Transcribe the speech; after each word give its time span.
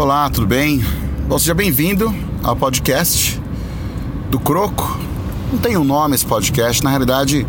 Olá, 0.00 0.30
tudo 0.30 0.46
bem? 0.46 0.82
Bom, 1.28 1.38
seja 1.38 1.52
bem-vindo 1.52 2.10
ao 2.42 2.56
podcast 2.56 3.38
do 4.30 4.40
Croco. 4.40 4.98
Não 5.52 5.58
tem 5.58 5.76
um 5.76 5.84
nome 5.84 6.14
esse 6.14 6.24
podcast, 6.24 6.82
na 6.82 6.88
realidade 6.88 7.46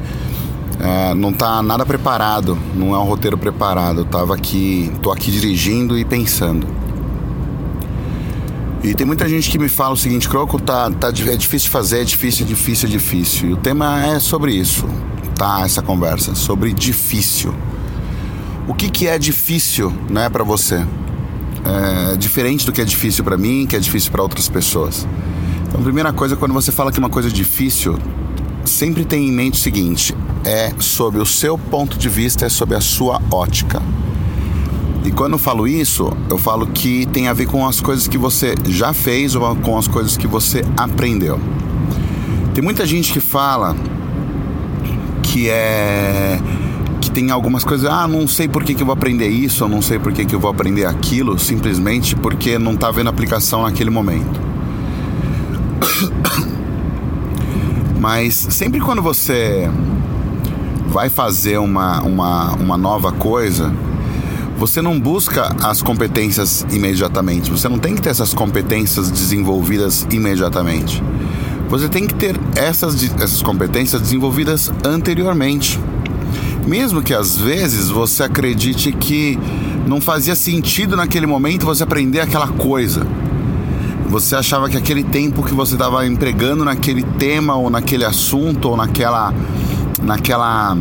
é, 0.78 1.14
não 1.14 1.30
está 1.30 1.64
nada 1.64 1.86
preparado, 1.86 2.58
não 2.76 2.94
é 2.94 3.00
um 3.00 3.06
roteiro 3.06 3.38
preparado. 3.38 4.02
Eu 4.02 4.06
tava 4.06 4.36
aqui, 4.36 4.92
tô 5.02 5.14
aqui 5.14 5.32
dirigindo 5.32 5.98
e 5.98 6.04
pensando. 6.04 6.68
E 8.84 8.94
tem 8.94 9.08
muita 9.08 9.30
gente 9.30 9.50
que 9.50 9.58
me 9.58 9.70
fala 9.70 9.94
o 9.94 9.98
seguinte, 9.98 10.28
Croco, 10.28 10.60
tá, 10.60 10.92
tá, 10.92 11.08
é 11.08 11.38
difícil 11.38 11.68
de 11.68 11.70
fazer, 11.70 12.02
é 12.02 12.04
difícil, 12.04 12.46
é 12.46 12.50
difícil, 12.50 12.90
é 12.90 12.92
difícil. 12.92 13.50
E 13.52 13.54
o 13.54 13.58
tema 13.58 14.06
é 14.06 14.20
sobre 14.20 14.52
isso, 14.54 14.90
tá? 15.38 15.62
Essa 15.64 15.82
conversa, 15.82 16.36
sobre 16.36 16.74
difícil. 16.74 17.56
O 18.68 18.74
que, 18.74 18.90
que 18.90 19.08
é 19.08 19.18
difícil, 19.18 19.94
né, 20.10 20.28
para 20.28 20.44
você? 20.44 20.86
É 21.64 22.16
diferente 22.18 22.66
do 22.66 22.72
que 22.72 22.82
é 22.82 22.86
difícil 22.86 23.24
para 23.24 23.38
mim, 23.38 23.66
que 23.68 23.76
é 23.76 23.80
difícil 23.80 24.12
para 24.12 24.22
outras 24.22 24.50
pessoas. 24.50 25.08
Então, 25.68 25.80
a 25.80 25.84
primeira 25.84 26.12
coisa, 26.12 26.36
quando 26.36 26.54
você 26.54 26.72
fala 26.72 26.92
que 26.92 27.00
uma 27.00 27.10
coisa 27.10 27.30
é 27.30 27.32
difícil, 27.32 27.98
sempre 28.66 29.06
tenha 29.06 29.28
em 29.28 29.32
mente 29.32 29.56
o 29.56 29.62
seguinte: 29.62 30.16
é 30.44 30.72
sobre 30.80 31.22
o 31.22 31.26
seu 31.26 31.58
ponto 31.58 31.98
de 31.98 32.10
vista, 32.10 32.46
é 32.46 32.50
sobre 32.50 32.76
a 32.76 32.82
sua 32.82 33.22
ótica. 33.32 33.82
E 35.04 35.12
quando 35.12 35.34
eu 35.34 35.40
falo 35.40 35.68
isso, 35.68 36.12
eu 36.30 36.38
falo 36.38 36.68
que 36.68 37.06
tem 37.08 37.28
a 37.28 37.34
ver 37.34 37.48
com 37.48 37.68
as 37.68 37.80
coisas 37.80 38.08
que 38.08 38.18
você 38.18 38.54
já 38.68 38.94
fez 38.94 39.36
ou 39.36 39.56
com 39.56 39.78
as 39.78 39.88
coisas 39.88 40.16
que 40.16 40.28
você 40.28 40.64
aprendeu. 40.78 41.40
Tem 42.54 42.64
muita 42.64 42.86
gente 42.86 43.12
que 43.12 43.20
fala 43.20 43.76
que 45.24 45.50
é 45.50 46.40
tem 47.14 47.32
algumas 47.32 47.64
coisas, 47.64 47.90
ah, 47.90 48.08
não 48.08 48.28
sei 48.28 48.48
por 48.48 48.64
que, 48.64 48.74
que 48.74 48.82
eu 48.82 48.86
vou 48.86 48.94
aprender 48.94 49.28
isso, 49.28 49.64
ou 49.64 49.70
não 49.70 49.82
sei 49.82 50.00
por 50.00 50.14
que, 50.14 50.26
que 50.26 50.34
eu 50.34 50.40
vou 50.40 50.50
aprender 50.50 50.86
aquilo, 50.86 51.38
simplesmente 51.38 52.16
porque 52.16 52.58
não 52.58 52.74
está 52.74 52.90
vendo 52.92 53.10
aplicação 53.10 53.64
naquele 53.64 53.90
momento. 53.90 54.40
Mas 58.00 58.48
sempre 58.50 58.80
quando 58.80 59.02
você 59.02 59.70
vai 60.88 61.10
fazer 61.10 61.58
uma, 61.58 62.02
uma, 62.02 62.54
uma 62.56 62.78
nova 62.78 63.12
coisa, 63.12 63.72
você 64.58 64.82
não 64.82 65.00
busca 65.00 65.56
as 65.64 65.82
competências 65.82 66.66
imediatamente. 66.72 67.50
Você 67.50 67.68
não 67.68 67.80
tem 67.80 67.96
que 67.96 68.02
ter 68.02 68.10
essas 68.10 68.34
competências 68.34 69.10
desenvolvidas 69.10 70.06
imediatamente. 70.12 71.02
Você 71.70 71.88
tem 71.88 72.06
que 72.06 72.14
ter 72.14 72.38
essas, 72.56 73.02
essas 73.16 73.42
competências 73.42 74.02
desenvolvidas 74.02 74.72
anteriormente. 74.84 75.80
Mesmo 76.68 77.02
que 77.02 77.14
às 77.14 77.38
vezes 77.38 77.90
você 77.90 78.24
acredite 78.24 78.92
que 78.92 79.38
não 79.88 80.00
fazia 80.00 80.36
sentido 80.36 80.96
naquele 80.96 81.26
momento 81.26 81.66
você 81.66 81.84
aprender 81.84 82.20
aquela 82.20 82.48
coisa. 82.48 83.06
Você 84.08 84.36
achava 84.36 84.70
que 84.70 84.78
aquele 84.78 85.04
tempo 85.04 85.44
que 85.44 85.54
você 85.54 85.74
estava 85.74 86.06
empregando 86.06 86.66
naquele 86.66 87.04
tema 87.04 87.56
ou 87.56 87.70
naquele 87.70 88.06
assunto 88.06 88.70
ou 88.70 88.78
naquela 88.78 89.34
naquela 90.02 90.78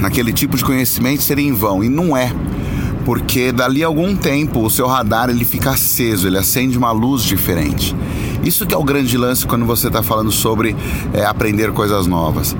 naquele 0.00 0.32
tipo 0.32 0.56
de 0.56 0.64
conhecimento 0.64 1.22
seria 1.22 1.46
em 1.46 1.52
vão 1.52 1.82
e 1.82 1.88
não 1.88 2.16
é 2.16 2.30
porque 3.06 3.52
dali 3.52 3.84
a 3.84 3.86
algum 3.86 4.16
tempo 4.16 4.64
o 4.64 4.68
seu 4.68 4.88
radar 4.88 5.30
ele 5.30 5.44
fica 5.44 5.70
aceso, 5.70 6.26
ele 6.26 6.36
acende 6.36 6.76
uma 6.76 6.90
luz 6.90 7.22
diferente. 7.22 7.94
Isso 8.42 8.66
que 8.66 8.74
é 8.74 8.76
o 8.76 8.82
grande 8.82 9.16
lance 9.16 9.46
quando 9.46 9.64
você 9.64 9.86
está 9.86 10.02
falando 10.02 10.32
sobre 10.32 10.74
é, 11.14 11.24
aprender 11.24 11.70
coisas 11.70 12.08
novas. 12.08 12.56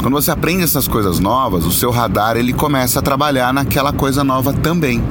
Quando 0.00 0.14
você 0.14 0.30
aprende 0.30 0.62
essas 0.62 0.86
coisas 0.86 1.18
novas, 1.18 1.66
o 1.66 1.72
seu 1.72 1.90
radar 1.90 2.36
ele 2.36 2.52
começa 2.52 3.00
a 3.00 3.02
trabalhar 3.02 3.52
naquela 3.52 3.92
coisa 3.92 4.22
nova 4.22 4.52
também. 4.52 5.02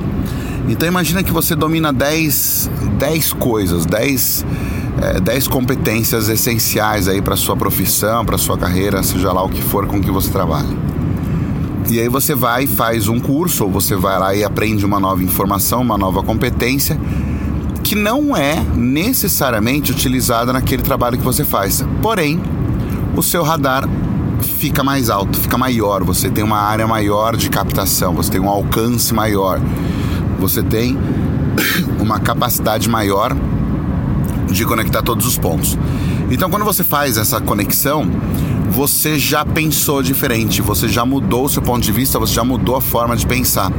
Então 0.69 0.88
imagina 0.88 1.23
que 1.23 1.31
você 1.31 1.55
domina 1.55 1.91
10, 1.91 2.69
10 2.97 3.33
coisas, 3.33 3.85
10 3.85 4.45
é, 5.02 5.19
10 5.19 5.47
competências 5.47 6.27
essenciais 6.30 7.08
aí 7.08 7.21
para 7.21 7.35
sua 7.35 7.55
profissão, 7.55 8.25
para 8.25 8.37
sua 8.37 8.58
carreira, 8.58 9.03
seja 9.03 9.31
lá 9.31 9.43
o 9.43 9.49
que 9.49 9.61
for 9.61 9.86
com 9.86 10.02
que 10.02 10.09
você 10.09 10.30
trabalha. 10.30 10.70
E 11.89 11.99
aí 11.99 12.09
você 12.09 12.33
vai 12.33 12.64
e 12.64 12.67
faz 12.67 13.08
um 13.08 13.19
curso, 13.19 13.65
ou 13.65 13.71
você 13.71 13.95
vai 13.95 14.19
lá 14.19 14.36
e 14.36 14.43
aprende 14.43 14.86
uma 14.86 14.99
nova 14.99 15.23
informação, 15.23 15.81
uma 15.81 15.98
nova 15.98 16.23
competência, 16.23 16.99
que 17.83 17.95
não 17.95 18.36
é 18.36 18.61
necessariamente 18.75 19.92
utilizada 19.92 20.52
naquele 20.52 20.81
trabalho 20.81 21.17
que 21.17 21.23
você 21.23 21.45
faz. 21.45 21.86
Porém, 22.02 22.42
o 23.15 23.21
seu 23.21 23.43
radar 23.43 23.87
fica 24.42 24.83
mais 24.83 25.09
alto, 25.09 25.39
fica 25.39 25.58
maior, 25.58 26.03
você 26.03 26.30
tem 26.30 26.43
uma 26.43 26.59
área 26.59 26.87
maior 26.87 27.36
de 27.36 27.49
captação, 27.49 28.14
você 28.14 28.31
tem 28.31 28.42
um 28.42 28.49
alcance 28.49 29.14
maior, 29.14 29.59
você 30.39 30.61
tem 30.64 30.98
uma 31.99 32.20
capacidade 32.20 32.89
maior 32.89 33.36
de 34.52 34.65
conectar 34.65 35.02
todos 35.02 35.25
os 35.25 35.37
pontos. 35.37 35.77
Então, 36.30 36.49
quando 36.49 36.65
você 36.65 36.83
faz 36.83 37.17
essa 37.17 37.39
conexão, 37.39 38.09
você 38.70 39.17
já 39.17 39.45
pensou 39.45 40.02
diferente, 40.03 40.61
você 40.61 40.87
já 40.87 41.05
mudou 41.05 41.45
o 41.45 41.49
seu 41.49 41.61
ponto 41.61 41.83
de 41.83 41.92
vista, 41.92 42.19
você 42.19 42.33
já 42.33 42.43
mudou 42.43 42.75
a 42.75 42.81
forma 42.81 43.15
de 43.15 43.25
pensar. 43.25 43.71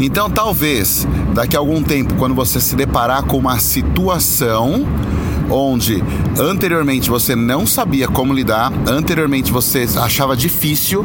Então, 0.00 0.28
talvez 0.28 1.06
daqui 1.32 1.56
a 1.56 1.58
algum 1.58 1.82
tempo, 1.82 2.14
quando 2.14 2.34
você 2.34 2.60
se 2.60 2.74
deparar 2.76 3.24
com 3.24 3.38
uma 3.38 3.58
situação 3.58 4.86
onde 5.50 6.02
anteriormente 6.38 7.10
você 7.10 7.36
não 7.36 7.66
sabia 7.66 8.08
como 8.08 8.32
lidar, 8.32 8.72
anteriormente 8.86 9.52
você 9.52 9.86
achava 9.96 10.36
difícil, 10.36 11.04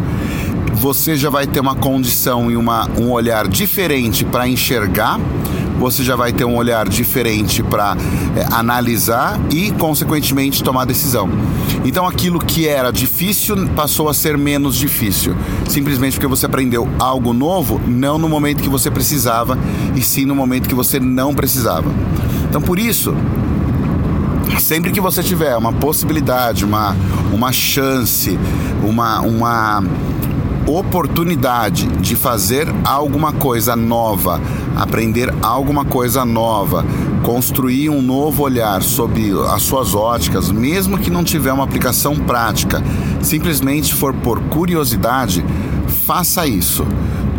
você 0.74 1.16
já 1.16 1.30
vai 1.30 1.46
ter 1.46 1.60
uma 1.60 1.76
condição 1.76 2.50
e 2.50 2.56
uma, 2.56 2.90
um 2.98 3.12
olhar 3.12 3.48
diferente 3.48 4.24
para 4.24 4.48
enxergar 4.48 5.20
você 5.80 6.04
já 6.04 6.16
vai 6.16 6.34
ter 6.34 6.44
um 6.44 6.56
olhar 6.56 6.88
diferente 6.88 7.64
para 7.64 7.96
é, 8.36 8.46
analisar 8.54 9.40
e, 9.52 9.72
consequentemente, 9.72 10.64
tomar 10.64 10.86
decisão. 10.86 11.30
Então, 11.86 12.06
aquilo 12.06 12.40
que 12.40 12.68
era 12.68 12.92
difícil 12.92 13.56
passou 13.70 14.10
a 14.10 14.14
ser 14.14 14.38
menos 14.38 14.76
difícil, 14.76 15.36
simplesmente 15.68 16.14
porque 16.14 16.28
você 16.28 16.46
aprendeu 16.46 16.88
algo 17.00 17.34
novo, 17.34 17.82
não 17.88 18.18
no 18.18 18.28
momento 18.28 18.62
que 18.62 18.70
você 18.70 18.92
precisava, 18.92 19.58
e 19.96 20.02
sim 20.02 20.26
no 20.26 20.36
momento 20.36 20.68
que 20.68 20.76
você 20.76 21.00
não 21.00 21.34
precisava. 21.34 21.90
Então, 22.50 22.62
por 22.62 22.78
isso, 22.78 23.16
sempre 24.60 24.92
que 24.92 25.00
você 25.00 25.24
tiver 25.24 25.56
uma 25.56 25.72
possibilidade, 25.72 26.66
uma, 26.66 26.96
uma 27.32 27.52
chance, 27.52 28.38
uma, 28.84 29.22
uma 29.22 29.84
oportunidade 30.70 31.88
de 31.98 32.16
fazer 32.16 32.68
alguma 32.86 33.34
coisa 33.34 33.76
nova, 33.76 34.40
aprender 34.76 35.34
alguma 35.42 35.84
coisa 35.84 36.24
nova, 36.24 36.86
construir 37.24 37.90
um 37.90 38.02
novo 38.02 38.44
olhar 38.44 38.84
sobre 38.84 39.32
as 39.52 39.64
suas 39.64 39.96
óticas, 39.96 40.52
mesmo 40.52 40.98
que 40.98 41.10
não 41.10 41.24
tiver 41.24 41.52
uma 41.52 41.64
aplicação 41.64 42.16
prática, 42.16 42.84
simplesmente 43.22 43.94
for 43.94 44.14
por 44.14 44.40
curiosidade, 44.42 45.44
faça 46.06 46.46
isso 46.46 46.86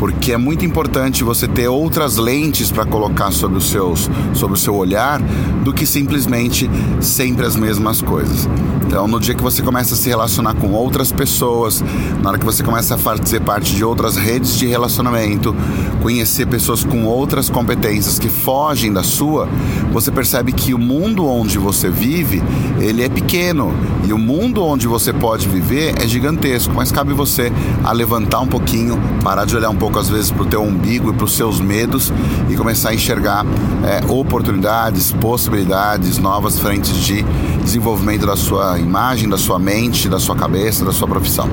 porque 0.01 0.33
é 0.33 0.39
muito 0.39 0.65
importante 0.65 1.23
você 1.23 1.47
ter 1.47 1.69
outras 1.69 2.17
lentes 2.17 2.73
para 2.73 2.87
colocar 2.87 3.31
sobre 3.31 3.59
os 3.59 3.69
seus, 3.69 4.09
sobre 4.33 4.57
o 4.57 4.59
seu 4.59 4.75
olhar, 4.75 5.21
do 5.63 5.75
que 5.75 5.85
simplesmente 5.85 6.71
sempre 7.03 7.45
as 7.45 7.55
mesmas 7.55 8.01
coisas. 8.01 8.49
Então, 8.87 9.07
no 9.07 9.21
dia 9.21 9.35
que 9.35 9.43
você 9.43 9.63
começa 9.63 9.95
a 9.95 9.97
se 9.97 10.09
relacionar 10.09 10.55
com 10.55 10.73
outras 10.73 11.13
pessoas, 11.13 11.85
na 12.23 12.31
hora 12.31 12.39
que 12.39 12.45
você 12.47 12.63
começa 12.63 12.95
a 12.95 12.99
fazer 12.99 13.41
parte 13.41 13.77
de 13.77 13.85
outras 13.85 14.17
redes 14.17 14.57
de 14.57 14.67
relacionamento, 14.67 15.55
conhecer 16.03 16.47
pessoas 16.47 16.83
com 16.83 17.05
outras 17.05 17.51
competências 17.51 18.19
que 18.19 18.31
fogem 18.31 18.93
da 18.93 19.03
sua, 19.03 19.49
você 19.93 20.11
percebe 20.11 20.51
que 20.51 20.73
o 20.73 20.79
mundo 20.79 21.27
onde 21.27 21.59
você 21.59 21.91
vive, 21.91 22.43
ele 22.81 23.03
é 23.03 23.09
pequeno 23.09 23.73
e 24.05 24.13
o 24.13 24.19
mundo 24.19 24.65
onde 24.65 24.89
você 24.89 25.13
pode 25.13 25.47
viver 25.47 25.95
é 26.03 26.09
gigantesco, 26.09 26.75
mas 26.75 26.91
cabe 26.91 27.13
você 27.13 27.53
a 27.85 27.93
levantar 27.93 28.41
um 28.41 28.49
pouquinho, 28.49 28.99
parar 29.23 29.45
de 29.45 29.55
olhar 29.55 29.71
um 29.71 29.77
pouco 29.77 29.90
pouco 29.91 29.99
às 29.99 30.09
vezes 30.09 30.31
para 30.31 30.43
o 30.43 30.47
teu 30.47 30.63
umbigo 30.63 31.11
e 31.11 31.13
para 31.13 31.25
os 31.25 31.33
seus 31.35 31.59
medos 31.59 32.13
e 32.49 32.57
começar 32.57 32.91
a 32.91 32.95
enxergar 32.95 33.45
é, 33.85 34.11
oportunidades, 34.11 35.11
possibilidades, 35.13 36.17
novas 36.19 36.59
frentes 36.59 36.97
de 36.97 37.25
desenvolvimento 37.63 38.25
da 38.25 38.37
sua 38.37 38.79
imagem, 38.79 39.29
da 39.29 39.37
sua 39.37 39.59
mente, 39.59 40.09
da 40.09 40.21
sua 40.21 40.37
cabeça, 40.37 40.85
da 40.85 40.93
sua 40.93 41.09
profissão. 41.09 41.49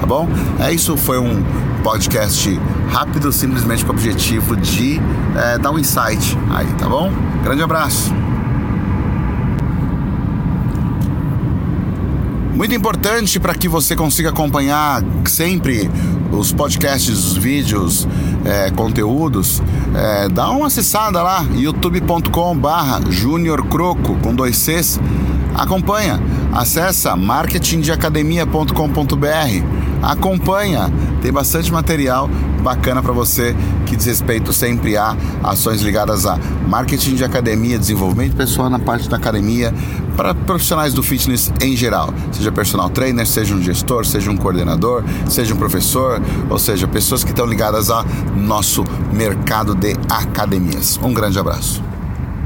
Tá 0.00 0.06
bom? 0.06 0.28
É 0.60 0.72
isso, 0.72 0.96
foi 0.96 1.18
um 1.18 1.42
podcast 1.82 2.58
rápido, 2.90 3.32
simplesmente 3.32 3.84
com 3.84 3.92
o 3.92 3.94
objetivo 3.94 4.56
de 4.56 5.00
é, 5.36 5.58
dar 5.58 5.72
um 5.72 5.78
insight 5.78 6.38
aí, 6.50 6.66
tá 6.74 6.88
bom? 6.88 7.12
Grande 7.42 7.62
abraço! 7.62 8.29
Muito 12.60 12.74
importante 12.74 13.40
para 13.40 13.54
que 13.54 13.66
você 13.66 13.96
consiga 13.96 14.28
acompanhar 14.28 15.02
sempre 15.24 15.90
os 16.30 16.52
podcasts, 16.52 17.08
os 17.08 17.34
vídeos, 17.34 18.06
é, 18.44 18.70
conteúdos, 18.72 19.62
é, 19.94 20.28
dá 20.28 20.50
uma 20.50 20.66
acessada 20.66 21.22
lá, 21.22 21.42
youtube.com 21.54 22.58
barra 22.58 23.00
Junior 23.08 23.64
Croco, 23.64 24.14
com 24.16 24.34
dois 24.34 24.58
Cs. 24.58 25.00
Acompanha, 25.54 26.20
acessa 26.52 27.16
marketingdeacademia.com.br. 27.16 29.89
Acompanha, 30.02 30.90
tem 31.22 31.32
bastante 31.32 31.72
material 31.72 32.28
bacana 32.62 33.02
para 33.02 33.12
você 33.12 33.56
que 33.86 33.96
diz 33.96 34.06
respeito 34.06 34.52
sempre 34.52 34.96
a 34.96 35.16
ações 35.42 35.80
ligadas 35.80 36.26
a 36.26 36.38
marketing 36.68 37.14
de 37.14 37.24
academia, 37.24 37.78
desenvolvimento 37.78 38.36
pessoal 38.36 38.70
na 38.70 38.78
parte 38.78 39.08
da 39.08 39.16
academia, 39.16 39.74
para 40.16 40.34
profissionais 40.34 40.92
do 40.94 41.02
fitness 41.02 41.52
em 41.60 41.74
geral, 41.74 42.12
seja 42.32 42.52
personal 42.52 42.90
trainer, 42.90 43.26
seja 43.26 43.54
um 43.54 43.62
gestor, 43.62 44.04
seja 44.04 44.30
um 44.30 44.36
coordenador, 44.36 45.02
seja 45.28 45.54
um 45.54 45.56
professor, 45.56 46.20
ou 46.48 46.58
seja, 46.58 46.86
pessoas 46.86 47.24
que 47.24 47.30
estão 47.30 47.46
ligadas 47.46 47.90
ao 47.90 48.04
nosso 48.36 48.84
mercado 49.12 49.74
de 49.74 49.94
academias. 50.08 51.00
Um 51.02 51.12
grande 51.12 51.38
abraço. 51.38 51.89